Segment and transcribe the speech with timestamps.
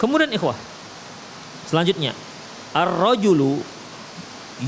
[0.00, 0.56] Kemudian ikhwah.
[1.68, 2.16] Selanjutnya,
[2.72, 3.60] ar-rajulu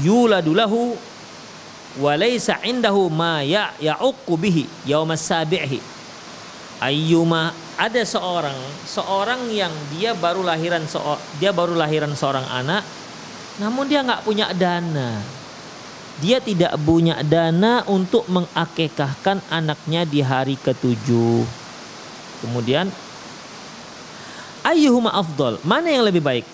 [0.05, 0.93] yuladu lahu
[1.97, 5.81] wa laysa indahu ma ya ya'uqqu bihi yaumas sabihi.
[6.85, 10.85] Ayyuma ada seorang seorang yang dia baru lahiran
[11.41, 12.83] dia baru lahiran seorang anak
[13.61, 15.21] namun dia nggak punya dana.
[16.21, 21.43] Dia tidak punya dana untuk mengakekahkan anaknya di hari ketujuh.
[22.45, 22.91] Kemudian
[24.73, 25.61] ayyuhuma afdal?
[25.63, 26.47] Mana yang lebih baik?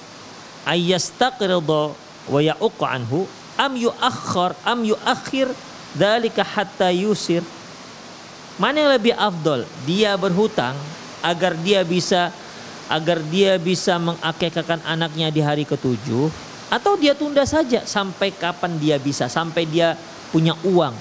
[0.67, 1.83] Ayyastaqridha
[2.29, 3.25] wa ya'uqqa anhu
[3.57, 5.49] am yuakhkhar am yuakhir
[5.97, 7.41] dzalika hatta yusir.
[8.59, 10.75] Mana yang lebih afdol dia berhutang
[11.23, 12.35] agar dia bisa
[12.91, 16.33] agar dia bisa mengakekahkan anaknya di hari ketujuh
[16.69, 19.97] atau dia tunda saja sampai kapan dia bisa sampai dia
[20.33, 20.93] punya uang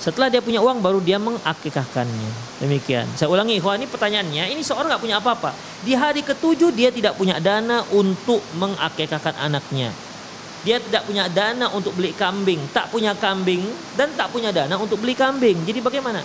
[0.00, 2.30] setelah dia punya uang baru dia mengakikahkannya.
[2.64, 3.04] Demikian.
[3.20, 5.52] Saya ulangi ikhwan ini pertanyaannya, ini seorang nggak punya apa-apa.
[5.84, 9.92] Di hari ketujuh dia tidak punya dana untuk mengakikahkan anaknya.
[10.64, 13.64] Dia tidak punya dana untuk beli kambing, tak punya kambing
[13.96, 15.68] dan tak punya dana untuk beli kambing.
[15.68, 16.24] Jadi bagaimana?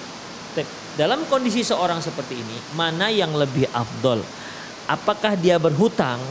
[0.96, 4.24] Dalam kondisi seorang seperti ini, mana yang lebih afdol?
[4.88, 6.24] Apakah dia berhutang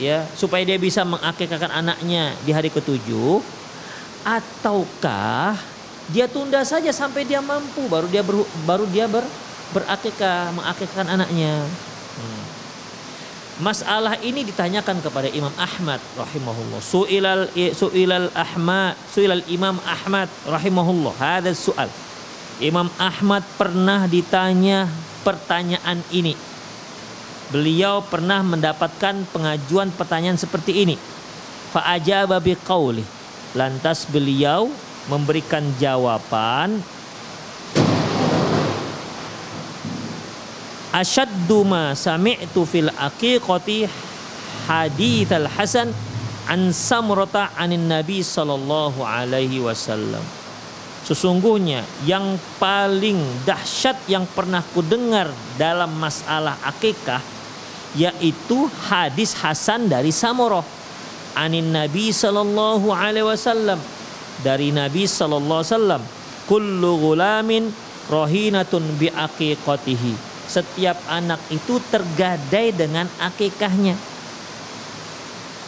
[0.00, 3.44] ya supaya dia bisa mengakikahkan anaknya di hari ketujuh
[4.24, 5.60] ataukah
[6.10, 9.22] dia tunda saja sampai dia mampu baru dia ber, baru dia ber,
[9.70, 11.62] berakikah mengakikahkan anaknya.
[12.18, 12.44] Hmm.
[13.60, 16.80] Masalah ini ditanyakan kepada Imam Ahmad rahimahullah.
[16.80, 17.44] Suilal
[17.76, 21.12] suilal Ahmad, suilal Imam Ahmad rahimahullah.
[21.20, 21.92] Hadza soal.
[22.56, 24.88] Imam Ahmad pernah ditanya
[25.20, 26.32] pertanyaan ini.
[27.52, 30.96] Beliau pernah mendapatkan pengajuan pertanyaan seperti ini.
[31.76, 33.04] Fa'ajaba biqauli.
[33.52, 34.72] Lantas beliau
[35.10, 36.78] memberikan jawaban.
[40.94, 43.90] Asyaddu ma sami'tu fil aqiqati
[44.70, 45.90] hadith al hasan
[46.46, 50.22] an samrata anin nabi sallallahu alaihi wasallam.
[51.06, 57.22] Sesungguhnya yang paling dahsyat yang pernah kudengar dalam masalah akikah
[57.98, 60.62] yaitu hadis hasan dari Samurah
[61.34, 63.80] anin nabi sallallahu alaihi wasallam
[64.40, 66.02] dari Nabi sallallahu alaihi wasallam
[66.48, 67.70] kullu gulamin
[68.10, 73.94] rohinatun bi aqiqatihi setiap anak itu tergadai dengan akikahnya.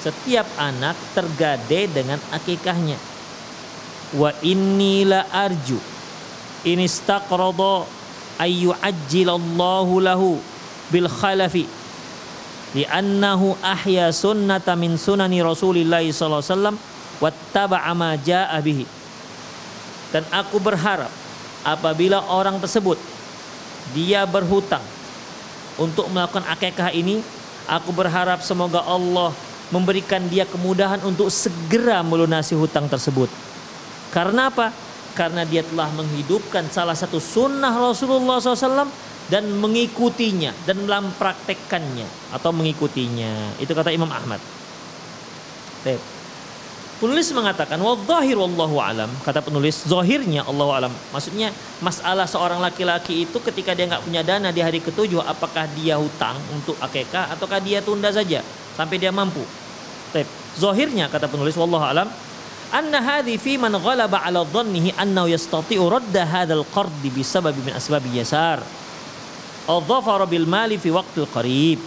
[0.02, 2.98] Setiap anak tergadai dengan akikahnya.
[4.18, 5.78] Wa inni la arju
[6.66, 7.86] in istaqrada
[8.42, 10.42] ayu ajjilallahu lahu
[10.90, 11.70] bil khalafi
[12.74, 16.76] li'annahu ahya sunnata min sunani rasulillahi sallallahu alaihi wasallam
[17.22, 18.18] wattaba'a ma
[18.58, 18.84] bihi.
[20.10, 21.08] Dan aku berharap
[21.62, 22.98] apabila orang tersebut
[23.94, 24.82] dia berhutang
[25.78, 27.22] untuk melakukan akikah ini,
[27.70, 29.32] aku berharap semoga Allah
[29.72, 33.30] memberikan dia kemudahan untuk segera melunasi hutang tersebut.
[34.12, 34.68] Karena apa?
[35.16, 38.92] Karena dia telah menghidupkan salah satu sunnah Rasulullah SAW
[39.32, 43.56] dan mengikutinya dan mempraktekkannya atau mengikutinya.
[43.56, 44.40] Itu kata Imam Ahmad.
[45.88, 46.21] Baik.
[47.02, 51.50] Penulis mengatakan wadhahir wallahu alam kata penulis zahirnya Allah alam maksudnya
[51.82, 56.38] masalah seorang laki-laki itu ketika dia nggak punya dana di hari ketujuh apakah dia hutang
[56.54, 58.38] untuk akekah ataukah dia tunda saja
[58.78, 59.42] sampai dia mampu.
[60.14, 60.30] Baik.
[60.54, 62.06] Zahirnya kata penulis wallahu alam
[62.70, 68.06] anna hadhi fi man ghalaba ala dhannihi annahu yastati'u radda hadzal qard bisabab min asbab
[68.14, 68.62] yasar.
[69.66, 71.82] Adhafara bil mali fi waqtil qarib.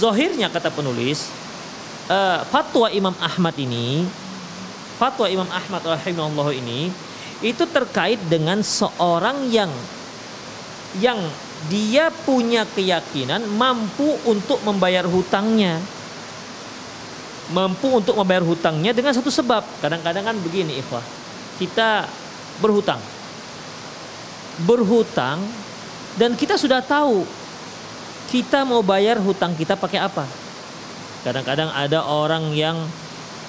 [0.00, 1.41] Zahirnya kata penulis
[2.12, 4.04] uh, fatwa Imam Ahmad ini
[5.00, 6.92] fatwa Imam Ahmad rahimahullah ini
[7.42, 9.72] itu terkait dengan seorang yang
[11.00, 11.18] yang
[11.66, 15.82] dia punya keyakinan mampu untuk membayar hutangnya.
[17.50, 19.62] Mampu untuk membayar hutangnya dengan satu sebab.
[19.82, 21.02] Kadang-kadang kan begini ikhwah.
[21.58, 22.06] Kita
[22.62, 23.02] berhutang.
[24.62, 25.42] Berhutang
[26.14, 27.26] dan kita sudah tahu
[28.30, 30.41] kita mau bayar hutang kita pakai apa
[31.22, 32.82] Kadang-kadang ada orang yang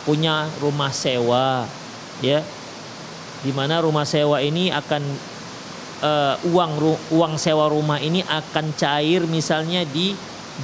[0.05, 1.65] punya rumah sewa,
[2.21, 2.45] ya,
[3.41, 5.01] di mana rumah sewa ini akan
[6.05, 6.71] uh, uang
[7.09, 10.13] uang sewa rumah ini akan cair misalnya di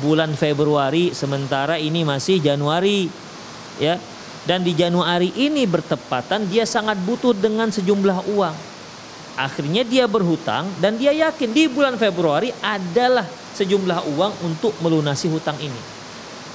[0.06, 3.10] bulan Februari sementara ini masih Januari
[3.82, 3.98] ya.
[4.46, 8.56] Dan di Januari ini bertepatan dia sangat butuh dengan sejumlah uang.
[9.38, 13.26] Akhirnya dia berhutang dan dia yakin di bulan Februari adalah
[13.60, 16.00] sejumlah uang untuk melunasi hutang ini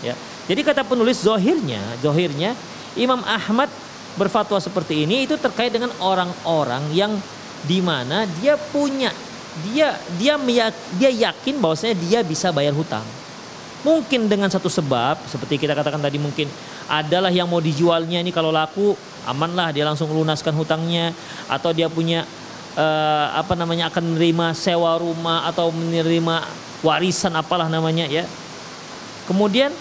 [0.04, 2.52] ya jadi kata penulis zohirnya zohirnya
[2.94, 3.72] Imam Ahmad
[4.14, 7.12] berfatwa seperti ini itu terkait dengan orang-orang yang
[7.66, 9.10] di mana dia punya
[9.66, 10.34] dia dia
[10.98, 13.02] dia yakin bahwasanya dia bisa bayar hutang.
[13.84, 16.48] Mungkin dengan satu sebab seperti kita katakan tadi mungkin
[16.88, 18.96] adalah yang mau dijualnya ini kalau laku
[19.28, 21.12] amanlah dia langsung lunaskan hutangnya
[21.52, 22.24] atau dia punya
[22.80, 26.48] uh, apa namanya akan menerima sewa rumah atau menerima
[26.80, 28.24] warisan apalah namanya ya.
[29.28, 29.72] Kemudian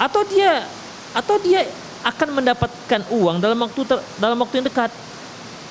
[0.00, 0.66] atau dia
[1.14, 1.66] atau dia
[2.04, 4.90] akan mendapatkan uang dalam waktu ter, dalam waktu yang dekat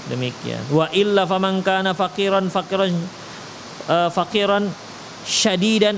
[0.04, 0.60] Demikian.
[0.68, 2.92] Wa illa faman kana faqiran faqiran
[3.88, 4.68] uh, faqiran
[5.24, 5.96] syadidan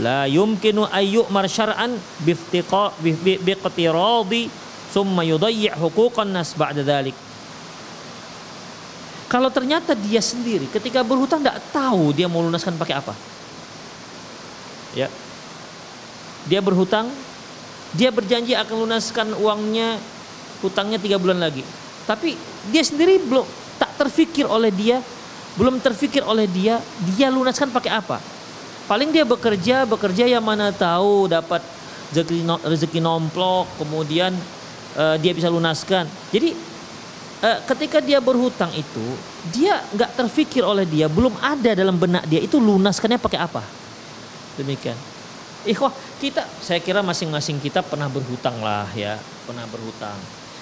[0.00, 1.92] la yumkinu ayyumar syar'an
[2.24, 2.96] biftiqa
[3.44, 4.48] biqtiradi
[4.88, 7.12] summa yudayyi' huquqan nas ba'da dhalik.
[9.28, 13.12] Kalau ternyata dia sendiri ketika berhutang tidak tahu dia mau lunaskan pakai apa.
[14.96, 15.10] Ya.
[16.44, 17.10] Dia berhutang,
[17.94, 19.96] dia berjanji akan lunaskan uangnya
[20.60, 21.62] hutangnya tiga bulan lagi
[22.04, 22.36] tapi
[22.68, 23.44] dia sendiri belum
[23.80, 25.00] tak terfikir oleh dia,
[25.56, 26.78] belum terfikir oleh dia,
[27.16, 28.20] dia lunaskan pakai apa?
[28.84, 31.64] Paling dia bekerja, bekerja yang mana tahu dapat
[32.12, 34.36] rezeki, rezeki nomplok, kemudian
[34.96, 36.04] uh, dia bisa lunaskan.
[36.28, 36.52] Jadi
[37.40, 39.06] uh, ketika dia berhutang itu,
[39.48, 43.64] dia nggak terfikir oleh dia, belum ada dalam benak dia itu lunaskannya pakai apa.
[44.60, 45.13] Demikian.
[45.64, 49.16] Ikhwah, kita saya kira masing-masing kita pernah berhutang lah ya,
[49.48, 50.16] pernah berhutang.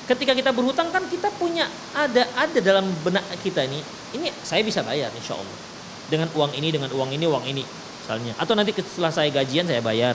[0.07, 3.83] Ketika kita berhutang kan kita punya ada ada dalam benak kita ini
[4.15, 5.59] ini saya bisa bayar insya Allah.
[6.07, 7.63] Dengan uang ini dengan uang ini uang ini
[8.03, 8.35] misalnya.
[8.39, 10.15] Atau nanti setelah saya gajian saya bayar.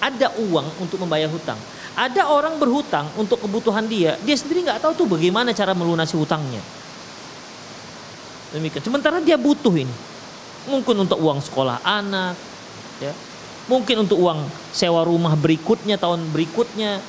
[0.00, 1.58] Ada uang untuk membayar hutang.
[1.98, 6.62] Ada orang berhutang untuk kebutuhan dia dia sendiri nggak tahu tuh bagaimana cara melunasi hutangnya.
[8.54, 8.82] Demikian.
[8.82, 9.94] Sementara dia butuh ini.
[10.70, 12.34] Mungkin untuk uang sekolah anak
[13.00, 13.14] ya
[13.66, 17.02] mungkin untuk uang sewa rumah berikutnya tahun berikutnya.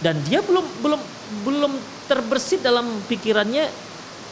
[0.00, 1.00] Dan dia belum belum
[1.44, 1.72] belum
[2.06, 3.68] terbersit dalam pikirannya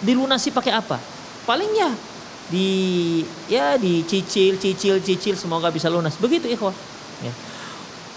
[0.04, 1.00] dilunasi pakai apa.
[1.48, 1.90] Paling ya
[2.52, 2.68] di
[3.48, 6.16] ya dicicil cicil cicil semoga bisa lunas.
[6.16, 6.74] Begitu ikhwah.
[7.22, 7.30] Ya.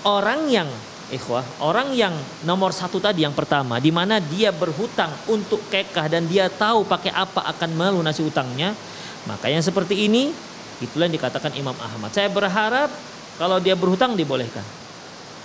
[0.06, 0.66] orang yang
[1.14, 6.26] ikhwah orang yang nomor satu tadi yang pertama di mana dia berhutang untuk kekah dan
[6.26, 8.74] dia tahu pakai apa akan melunasi utangnya
[9.26, 10.34] maka yang seperti ini
[10.82, 12.14] itulah yang dikatakan Imam Ahmad.
[12.14, 12.90] Saya berharap
[13.36, 14.64] kalau dia berhutang dibolehkan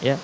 [0.00, 0.16] ya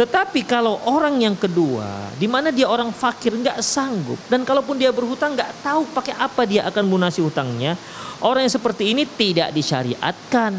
[0.00, 4.88] tetapi kalau orang yang kedua, di mana dia orang fakir nggak sanggup dan kalaupun dia
[4.96, 7.76] berhutang nggak tahu pakai apa dia akan lunasi hutangnya,
[8.24, 10.56] orang yang seperti ini tidak disyariatkan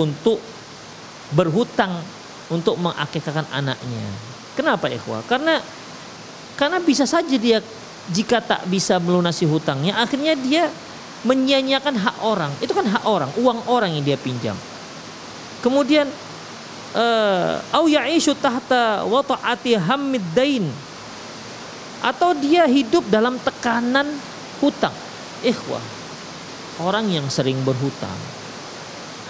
[0.00, 0.40] untuk
[1.36, 1.92] berhutang
[2.48, 4.06] untuk mengakikahkan anaknya.
[4.56, 5.28] Kenapa ikhwah?
[5.28, 5.60] Karena
[6.56, 7.60] karena bisa saja dia
[8.08, 10.72] jika tak bisa melunasi hutangnya, akhirnya dia
[11.28, 12.52] menyia-nyiakan hak orang.
[12.64, 14.56] Itu kan hak orang, uang orang yang dia pinjam.
[15.60, 16.08] Kemudian
[16.90, 20.66] Eh, au ya'ishu tahta wata'ati hammid dain.
[22.02, 24.10] Atau dia hidup dalam tekanan
[24.58, 24.94] hutang.
[25.46, 25.82] Ikhwah
[26.82, 28.18] orang yang sering berhutang.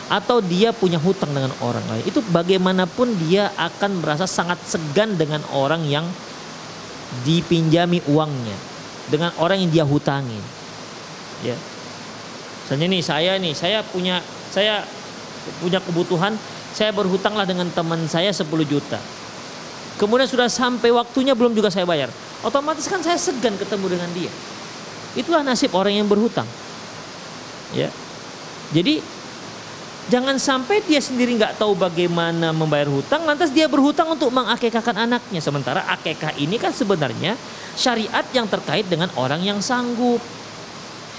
[0.08, 2.02] Atau dia punya hutang dengan orang lain.
[2.08, 6.08] Itu bagaimanapun dia akan merasa sangat segan dengan orang yang
[7.28, 8.56] dipinjami uangnya.
[9.12, 10.42] Dengan orang yang dia hutangin.
[11.44, 11.58] Ya.
[12.64, 14.86] Misalnya nih saya nih saya punya saya
[15.60, 16.36] punya kebutuhan
[16.70, 19.00] saya berhutanglah dengan teman saya 10 juta.
[20.00, 22.08] Kemudian sudah sampai waktunya belum juga saya bayar.
[22.40, 24.32] Otomatis kan saya segan ketemu dengan dia.
[25.12, 26.48] Itulah nasib orang yang berhutang.
[27.76, 27.92] Ya.
[28.72, 29.02] Jadi
[30.08, 35.42] jangan sampai dia sendiri nggak tahu bagaimana membayar hutang, lantas dia berhutang untuk mengakekahkan anaknya.
[35.42, 37.36] Sementara akekah ini kan sebenarnya
[37.74, 40.22] syariat yang terkait dengan orang yang sanggup.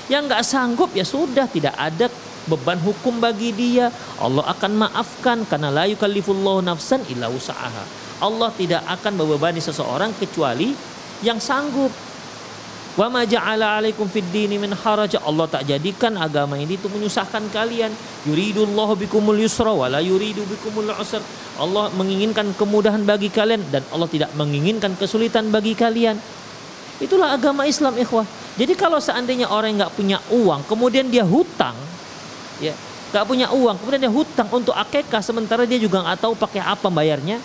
[0.09, 2.09] Yang nggak sanggup ya sudah tidak ada
[2.49, 8.85] beban hukum bagi dia Allah akan maafkan karena la yukallifullahu nafsan illa usaha Allah tidak
[8.85, 10.77] akan membebani seseorang kecuali
[11.25, 11.89] yang sanggup.
[12.91, 17.49] Wa ma ja'ala 'alaikum fid dini min haraj Allah tak jadikan agama ini itu menyusahkan
[17.49, 17.89] kalian.
[18.29, 21.23] Yuridullahu bikumul yusra wa la yuridu bikumul usra
[21.57, 26.19] Allah menginginkan kemudahan bagi kalian dan Allah tidak menginginkan kesulitan bagi kalian.
[27.01, 28.27] Itulah agama Islam ikhwah.
[28.59, 31.73] Jadi kalau seandainya orang nggak punya uang kemudian dia hutang
[32.61, 32.73] ya
[33.11, 36.87] nggak punya uang kemudian dia hutang untuk akekah sementara dia juga nggak tahu pakai apa
[36.87, 37.41] bayarnya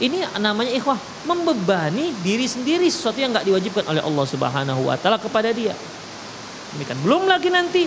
[0.00, 0.96] ini namanya ikhwah
[1.28, 5.76] membebani diri sendiri sesuatu yang nggak diwajibkan oleh Allah Subhanahu wa taala kepada dia.
[6.72, 6.98] Demikian.
[7.04, 7.84] Belum lagi nanti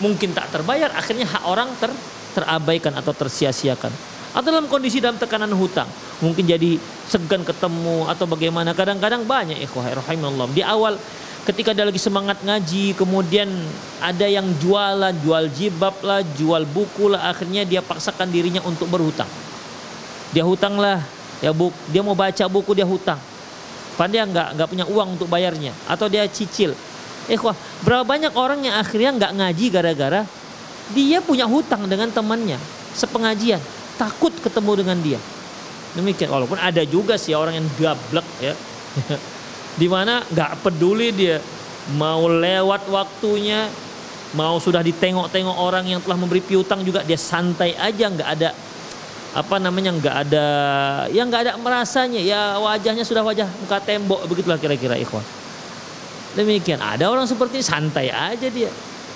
[0.00, 1.92] mungkin tak terbayar akhirnya hak orang ter
[2.32, 3.92] terabaikan atau tersia-siakan.
[4.32, 5.84] Atau dalam kondisi dalam tekanan hutang,
[6.24, 8.72] mungkin jadi segan ketemu atau bagaimana.
[8.72, 10.96] Kadang-kadang banyak ikhwah rahimallahu di awal
[11.42, 13.50] ketika dia lagi semangat ngaji, kemudian
[13.98, 19.28] ada yang jualan, jual jibab lah, jual buku lah, akhirnya dia paksakan dirinya untuk berhutang.
[20.30, 21.02] Dia hutang lah,
[21.42, 23.18] ya bu, dia mau baca buku dia hutang.
[23.98, 26.72] Pandai nggak nggak punya uang untuk bayarnya, atau dia cicil.
[27.30, 27.54] Eh, wah,
[27.86, 30.22] berapa banyak orang yang akhirnya nggak ngaji gara-gara
[30.90, 32.58] dia punya hutang dengan temannya
[32.92, 33.62] sepengajian,
[33.96, 35.20] takut ketemu dengan dia.
[35.94, 38.54] Demikian, walaupun ada juga sih orang yang gablek ya,
[39.76, 41.40] di mana nggak peduli dia
[41.96, 43.66] mau lewat waktunya,
[44.36, 48.50] mau sudah ditengok-tengok orang yang telah memberi piutang juga dia santai aja nggak ada
[49.32, 50.46] apa namanya nggak ada
[51.08, 55.24] yang nggak ada merasanya ya wajahnya sudah wajah muka tembok begitulah kira-kira ikhwan.
[56.32, 58.68] Demikian ada orang seperti ini santai aja dia.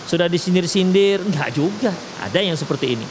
[0.09, 3.07] Sudah disindir-sindir nggak juga ada yang seperti ini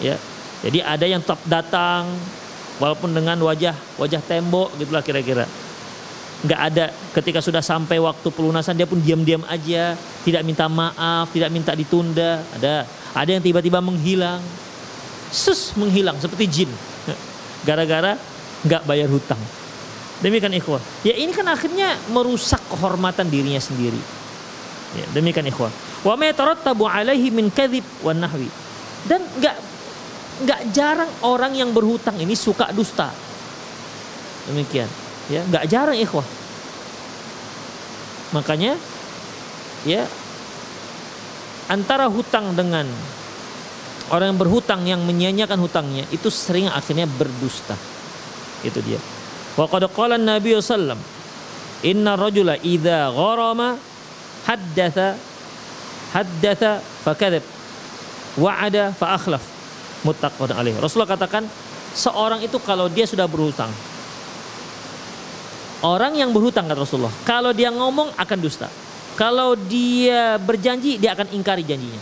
[0.00, 0.16] ya.
[0.64, 2.08] Jadi ada yang tetap datang
[2.80, 5.44] walaupun dengan wajah wajah tembok gitulah kira-kira
[6.44, 6.86] nggak ada.
[7.14, 9.98] Ketika sudah sampai waktu pelunasan dia pun diam-diam aja.
[9.98, 12.44] Tidak minta maaf tidak minta ditunda.
[12.54, 12.86] Ada.
[13.16, 14.42] Ada yang tiba-tiba menghilang.
[15.34, 16.18] Sus menghilang.
[16.22, 16.70] Seperti jin.
[17.66, 18.14] Gara-gara
[18.62, 19.40] nggak bayar hutang.
[20.18, 20.82] Demikian ikhwah.
[21.06, 23.98] Ya ini kan akhirnya merusak kehormatan dirinya sendiri.
[24.98, 25.70] Ya, demikian ikhwah.
[26.02, 28.50] Wa yatarattabu alaihi min kadzib wan nahwi.
[29.06, 29.56] Dan nggak
[30.38, 33.14] nggak jarang orang yang berhutang ini suka dusta.
[34.50, 34.90] Demikian
[35.28, 36.24] ya nggak jarang ikhwah
[38.32, 38.76] makanya
[39.84, 40.04] ya
[41.68, 42.88] antara hutang dengan
[44.08, 47.76] Orang yang berhutang yang menyia-nyiakan hutangnya itu sering akhirnya berdusta.
[48.64, 48.96] Itu dia.
[49.52, 50.96] Wa qad qala Nabi sallam
[51.84, 53.76] Inna rajula idza gharama
[54.48, 55.14] haddatha
[56.16, 57.44] haddatha fakadzib
[58.40, 59.44] wa'ada fa akhlaf
[60.02, 60.74] muttaqun alaih.
[60.80, 61.44] Rasulullah katakan
[61.92, 63.70] seorang itu kalau dia sudah berhutang
[65.78, 68.66] Orang yang berhutang kata Rasulullah, kalau dia ngomong akan dusta.
[69.14, 71.98] Kalau dia berjanji, dia akan ingkari janjinya.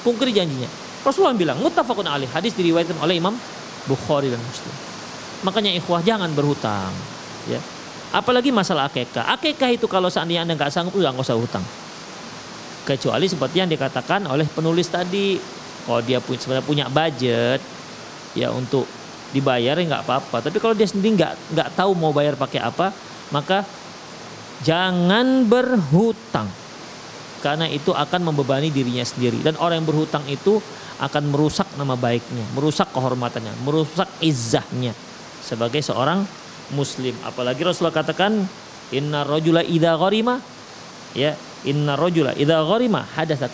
[0.00, 0.68] Pungkiri janjinya.
[1.04, 3.36] Rasulullah bilang muttafaqun alaih hadis diriwayatkan oleh Imam
[3.84, 4.74] Bukhari dan Muslim.
[5.44, 6.92] Makanya ikhwah jangan berhutang,
[7.48, 7.60] ya.
[8.12, 9.28] Apalagi masalah akekah.
[9.36, 11.64] Akekah itu kalau seandainya anda nggak sanggup udah nggak usah hutang.
[12.88, 15.36] Kecuali seperti yang dikatakan oleh penulis tadi,
[15.84, 17.60] kalau dia punya sebenarnya punya budget,
[18.32, 18.88] ya untuk
[19.32, 20.36] dibayar ya nggak apa-apa.
[20.48, 22.92] Tapi kalau dia sendiri nggak nggak tahu mau bayar pakai apa,
[23.32, 23.64] maka
[24.64, 26.48] jangan berhutang
[27.38, 30.58] karena itu akan membebani dirinya sendiri dan orang yang berhutang itu
[30.98, 34.90] akan merusak nama baiknya, merusak kehormatannya, merusak izzahnya
[35.38, 36.26] sebagai seorang
[36.74, 37.14] muslim.
[37.22, 38.42] Apalagi Rasulullah katakan
[38.90, 40.42] inna rajula idza gharima
[41.14, 43.46] ya inna rajula idza gharima hadatsa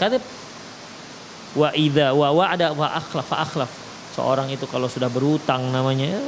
[1.54, 3.83] wa idza wa wa'ada wa akhlaf fa akhlaf.
[4.14, 6.22] Seorang itu kalau sudah berutang namanya ya,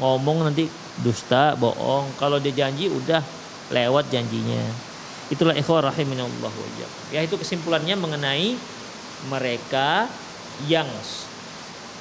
[0.00, 0.64] ngomong nanti
[1.04, 2.16] dusta, bohong.
[2.16, 3.20] Kalau dia janji udah
[3.68, 4.64] lewat janjinya.
[5.28, 6.52] Itulah ikhwah rahiminallah
[7.12, 8.56] Ya itu kesimpulannya mengenai
[9.28, 10.08] mereka
[10.64, 10.88] yang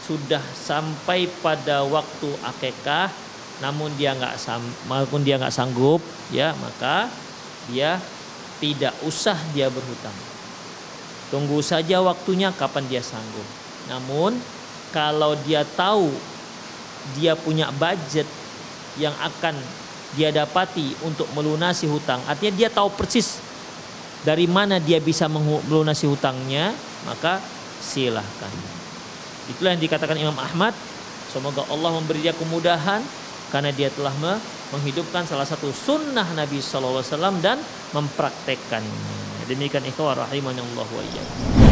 [0.08, 3.12] sudah sampai pada waktu akekah
[3.60, 4.40] namun dia nggak
[4.88, 6.00] maupun dia nggak sanggup
[6.32, 7.12] ya maka
[7.68, 8.00] dia
[8.64, 10.16] tidak usah dia berhutang
[11.28, 13.44] tunggu saja waktunya kapan dia sanggup
[13.92, 14.38] namun
[14.92, 16.12] kalau dia tahu
[17.16, 18.28] dia punya budget
[19.00, 19.56] yang akan
[20.16, 23.40] dia dapati untuk melunasi hutang artinya dia tahu persis
[24.28, 26.76] dari mana dia bisa melunasi hutangnya
[27.08, 27.40] maka
[27.80, 28.52] silahkan.
[29.48, 30.76] Itulah yang dikatakan Imam Ahmad.
[31.32, 33.04] Semoga Allah memberi dia kemudahan
[33.52, 34.12] karena dia telah
[34.76, 37.04] menghidupkan salah satu sunnah Nabi SAW
[37.40, 37.60] dan
[37.96, 39.48] mempraktekkannya.
[39.48, 41.67] Demikian ikhwah rahimahnya Allah wa